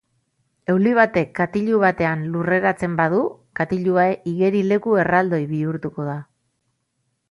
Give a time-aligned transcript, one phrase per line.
[0.73, 3.21] Euli batek katilu batean lurreratzen badu,
[3.61, 6.23] katilua igerileku erraldoi bihurtuko da.